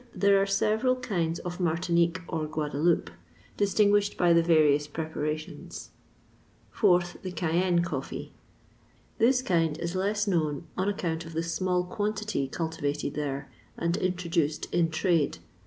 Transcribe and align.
There 0.15 0.41
are 0.41 0.47
several 0.47 0.95
kinds 0.95 1.37
of 1.41 1.59
Martinique 1.59 2.21
or 2.27 2.47
Guadaloupe, 2.47 3.11
distinguished 3.55 4.17
by 4.17 4.33
the 4.33 4.41
various 4.41 4.87
preparations. 4.87 5.91
4th. 6.75 7.21
The 7.21 7.31
Cayenne 7.31 7.83
coffee. 7.83 8.33
This 9.19 9.43
kind 9.43 9.77
is 9.77 9.93
less 9.95 10.25
known 10.25 10.65
on 10.75 10.89
account 10.89 11.27
of 11.27 11.33
the 11.33 11.43
small 11.43 11.83
quantity 11.83 12.47
cultivated 12.47 13.13
there, 13.13 13.51
and 13.77 13.95
introduced 13.95 14.65
in 14.73 14.89
trade. 14.89 15.37